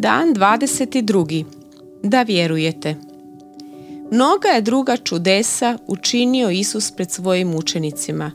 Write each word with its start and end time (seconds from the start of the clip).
Dan 0.00 0.34
22. 0.34 1.44
Da 2.02 2.22
vjerujete. 2.22 2.96
Mnoga 4.10 4.48
je 4.48 4.60
druga 4.60 4.96
čudesa 4.96 5.78
učinio 5.86 6.50
Isus 6.50 6.90
pred 6.90 7.10
svojim 7.10 7.54
učenicima. 7.54 8.32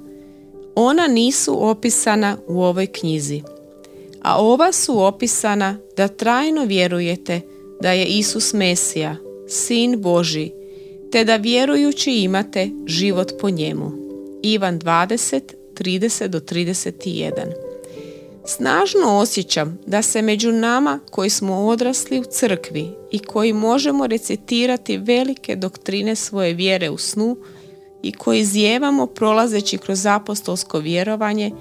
Ona 0.76 1.08
nisu 1.08 1.70
opisana 1.70 2.38
u 2.48 2.62
ovoj 2.62 2.88
knjizi, 2.88 3.42
a 4.22 4.42
ova 4.42 4.72
su 4.72 5.04
opisana 5.04 5.78
da 5.98 6.08
trajno 6.08 6.66
vjerujete 6.66 7.42
da 7.82 7.92
je 7.92 8.06
Isus 8.06 8.54
Mesija, 8.54 9.16
Sin 9.48 10.02
Boži, 10.02 10.52
te 11.12 11.24
da 11.24 11.36
vjerujući 11.36 12.12
imate 12.12 12.70
život 12.88 13.32
po 13.42 13.50
njemu. 13.50 13.92
Ivan 14.44 14.80
20, 14.80 15.42
30 15.74 16.28
do 16.28 16.40
31. 16.40 17.65
Snažno 18.48 19.18
osjećam 19.18 19.78
da 19.88 20.02
se 20.02 20.22
među 20.22 20.52
nama 20.52 21.00
koji 21.12 21.30
smo 21.30 21.66
odrasli 21.66 22.20
u 22.20 22.24
crkvi 22.24 22.92
i 23.12 23.20
koji 23.20 23.54
možemo 23.54 24.08
recitirati 24.08 24.98
velike 24.98 25.56
doktrine 25.56 26.16
svoje 26.16 26.54
vjere 26.54 26.90
u 26.90 26.98
snu 26.98 27.38
i 28.04 28.12
koji 28.12 28.46
zjevamo 28.46 29.08
prolazeći 29.08 29.78
kroz 29.78 30.06
apostolsko 30.06 30.80
vjerovanje, 30.80 31.52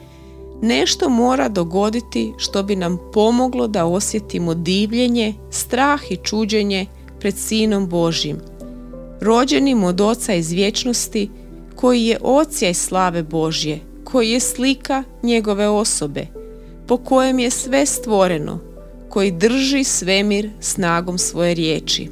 nešto 0.63 1.09
mora 1.09 1.49
dogoditi 1.49 2.33
što 2.39 2.63
bi 2.63 2.77
nam 2.77 2.99
pomoglo 3.13 3.67
da 3.67 3.85
osjetimo 3.85 4.55
divljenje, 4.55 5.35
strah 5.51 6.01
i 6.11 6.17
čuđenje 6.17 6.87
pred 7.21 7.35
Sinom 7.39 7.89
Božjim, 7.89 8.41
rođenim 9.21 9.85
od 9.85 10.01
Oca 10.01 10.35
iz 10.35 10.53
vječnosti, 10.53 11.31
koji 11.77 12.05
je 12.05 12.19
i 12.71 12.75
slave 12.75 13.23
Božje, 13.23 13.81
koji 14.05 14.31
je 14.31 14.41
slika 14.41 15.05
njegove 15.23 15.69
osobe, 15.69 16.44
po 16.87 16.97
kojem 16.97 17.39
je 17.39 17.51
sve 17.51 17.87
stvoreno, 17.87 18.59
koji 19.09 19.31
drži 19.31 19.85
svemir 19.85 20.51
snagom 20.61 21.19
svoje 21.19 21.55
riječi. 21.55 22.11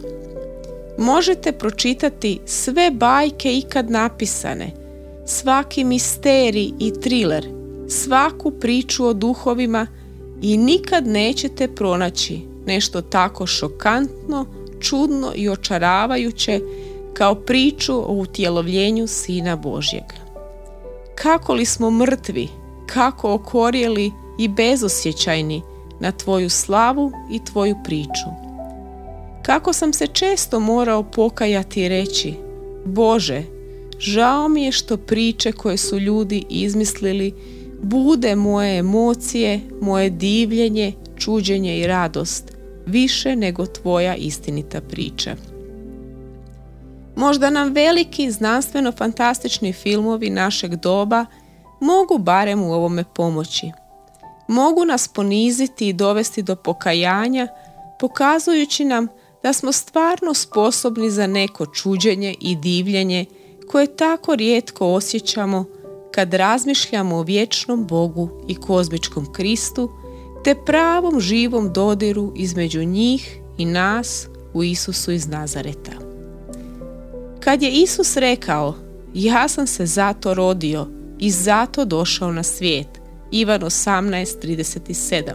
Možete 0.98 1.52
pročitati 1.52 2.38
sve 2.46 2.90
bajke 2.90 3.56
ikad 3.56 3.90
napisane, 3.90 4.70
svaki 5.26 5.84
misterij 5.84 6.70
i 6.78 6.92
thriller, 7.00 7.48
svaku 7.88 8.50
priču 8.50 9.06
o 9.06 9.12
duhovima 9.12 9.86
i 10.42 10.56
nikad 10.56 11.06
nećete 11.06 11.68
pronaći 11.68 12.40
nešto 12.66 13.02
tako 13.02 13.46
šokantno, 13.46 14.46
čudno 14.80 15.32
i 15.34 15.48
očaravajuće 15.48 16.60
kao 17.14 17.34
priču 17.34 18.10
o 18.10 18.12
utjelovljenju 18.12 19.06
Sina 19.06 19.56
Božjeg. 19.56 20.04
Kako 21.14 21.54
li 21.54 21.64
smo 21.64 21.90
mrtvi, 21.90 22.48
kako 22.86 23.34
okorjeli 23.34 24.12
i 24.38 24.48
bezosjećajni 24.48 25.62
na 26.00 26.12
tvoju 26.12 26.50
slavu 26.50 27.12
i 27.30 27.44
tvoju 27.44 27.76
priču. 27.84 28.28
Kako 29.42 29.72
sam 29.72 29.92
se 29.92 30.06
često 30.06 30.60
morao 30.60 31.02
pokajati 31.02 31.82
i 31.82 31.88
reći, 31.88 32.34
Bože, 32.84 33.42
žao 33.98 34.48
mi 34.48 34.64
je 34.64 34.72
što 34.72 34.96
priče 34.96 35.52
koje 35.52 35.76
su 35.76 35.98
ljudi 35.98 36.44
izmislili 36.48 37.34
bude 37.82 38.36
moje 38.36 38.78
emocije, 38.78 39.60
moje 39.80 40.10
divljenje, 40.10 40.92
čuđenje 41.16 41.78
i 41.78 41.86
radost, 41.86 42.52
više 42.86 43.36
nego 43.36 43.66
tvoja 43.66 44.14
istinita 44.14 44.80
priča. 44.80 45.36
Možda 47.16 47.50
nam 47.50 47.72
veliki 47.72 48.30
znanstveno 48.30 48.92
fantastični 48.92 49.72
filmovi 49.72 50.30
našeg 50.30 50.76
doba 50.76 51.26
mogu 51.80 52.18
barem 52.18 52.62
u 52.62 52.72
ovome 52.72 53.04
pomoći– 53.14 53.70
mogu 54.48 54.84
nas 54.84 55.08
poniziti 55.08 55.88
i 55.88 55.92
dovesti 55.92 56.42
do 56.42 56.56
pokajanja, 56.56 57.48
pokazujući 58.00 58.84
nam 58.84 59.08
da 59.42 59.52
smo 59.52 59.72
stvarno 59.72 60.34
sposobni 60.34 61.10
za 61.10 61.26
neko 61.26 61.66
čuđenje 61.66 62.34
i 62.40 62.56
divljenje 62.56 63.26
koje 63.70 63.96
tako 63.96 64.36
rijetko 64.36 64.86
osjećamo 64.86 65.64
kad 66.14 66.34
razmišljamo 66.34 67.16
o 67.16 67.22
vječnom 67.22 67.86
Bogu 67.86 68.28
i 68.48 68.54
kozmičkom 68.54 69.32
Kristu, 69.32 69.90
te 70.44 70.54
pravom 70.66 71.20
živom 71.20 71.72
dodiru 71.72 72.32
između 72.36 72.84
njih 72.84 73.38
i 73.58 73.64
nas 73.64 74.26
u 74.54 74.62
Isusu 74.62 75.12
iz 75.12 75.28
Nazareta. 75.28 75.92
Kad 77.40 77.62
je 77.62 77.70
Isus 77.70 78.16
rekao, 78.16 78.74
ja 79.14 79.48
sam 79.48 79.66
se 79.66 79.86
zato 79.86 80.34
rodio 80.34 80.86
i 81.18 81.30
zato 81.30 81.84
došao 81.84 82.32
na 82.32 82.42
svijet, 82.42 83.01
Ivan 83.32 83.60
18.37. 83.60 85.32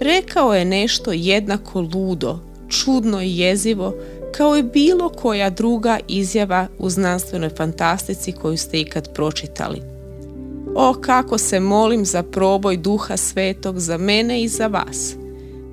Rekao 0.00 0.54
je 0.54 0.64
nešto 0.64 1.12
jednako 1.12 1.80
ludo, 1.80 2.38
čudno 2.68 3.22
i 3.22 3.38
jezivo, 3.38 3.94
kao 4.36 4.56
i 4.56 4.62
bilo 4.62 5.08
koja 5.08 5.50
druga 5.50 5.98
izjava 6.08 6.66
u 6.78 6.90
znanstvenoj 6.90 7.48
fantastici 7.48 8.32
koju 8.32 8.56
ste 8.56 8.80
ikad 8.80 9.14
pročitali. 9.14 9.82
O, 10.74 10.94
kako 11.00 11.38
se 11.38 11.60
molim 11.60 12.04
za 12.04 12.22
proboj 12.22 12.76
duha 12.76 13.16
svetog 13.16 13.80
za 13.80 13.98
mene 13.98 14.42
i 14.42 14.48
za 14.48 14.66
vas, 14.66 15.14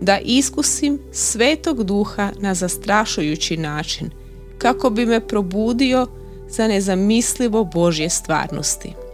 da 0.02 0.20
iskusim 0.20 1.00
svetog 1.12 1.84
duha 1.84 2.32
na 2.40 2.54
zastrašujući 2.54 3.58
način, 3.58 4.10
kako 4.58 4.90
bi 4.90 5.06
me 5.06 5.28
probudio 5.28 6.08
za 6.50 6.68
nezamislivo 6.68 7.64
Božje 7.64 8.10
stvarnosti. 8.10 9.05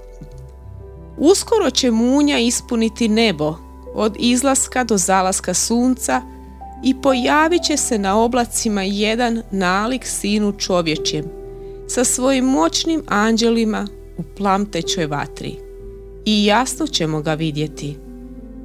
Uskoro 1.18 1.70
će 1.70 1.92
munja 1.92 2.40
ispuniti 2.40 3.08
nebo 3.08 3.56
od 3.94 4.16
izlaska 4.20 4.84
do 4.84 4.98
zalaska 4.98 5.54
sunca 5.54 6.22
i 6.84 7.02
pojavit 7.02 7.64
će 7.64 7.78
se 7.78 7.98
na 7.98 8.20
oblacima 8.20 8.84
jedan 8.84 9.42
nalik 9.52 10.06
sinu 10.06 10.52
čovječjem 10.52 11.26
sa 11.88 12.04
svojim 12.04 12.46
moćnim 12.46 13.04
anđelima 13.08 13.88
u 14.18 14.24
plamtećoj 14.38 15.06
vatri. 15.06 15.56
I 16.26 16.46
jasno 16.46 16.88
ćemo 16.88 17.22
ga 17.22 17.34
vidjeti. 17.34 17.98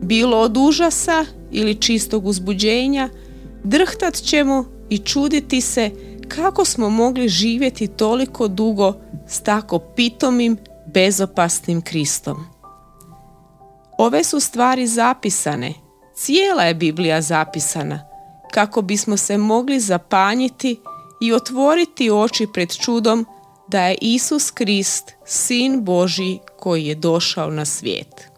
Bilo 0.00 0.38
od 0.38 0.56
užasa 0.56 1.24
ili 1.50 1.74
čistog 1.74 2.26
uzbuđenja, 2.26 3.08
drhtat 3.64 4.14
ćemo 4.14 4.64
i 4.88 4.98
čuditi 4.98 5.60
se 5.60 5.90
kako 6.28 6.64
smo 6.64 6.90
mogli 6.90 7.28
živjeti 7.28 7.86
toliko 7.86 8.48
dugo 8.48 8.92
s 9.28 9.40
tako 9.40 9.78
pitomim 9.78 10.56
bezopasnim 10.86 11.82
Kristom. 11.82 12.46
Ove 13.98 14.24
su 14.24 14.40
stvari 14.40 14.86
zapisane, 14.86 15.74
cijela 16.14 16.62
je 16.62 16.74
Biblija 16.74 17.20
zapisana, 17.20 18.00
kako 18.52 18.82
bismo 18.82 19.16
se 19.16 19.38
mogli 19.38 19.80
zapanjiti 19.80 20.80
i 21.20 21.32
otvoriti 21.32 22.10
oči 22.10 22.46
pred 22.52 22.72
čudom 22.76 23.26
da 23.68 23.86
je 23.86 23.98
Isus 24.00 24.50
Krist, 24.50 25.12
Sin 25.24 25.84
Boži 25.84 26.38
koji 26.58 26.86
je 26.86 26.94
došao 26.94 27.50
na 27.50 27.64
svijet. 27.64 28.35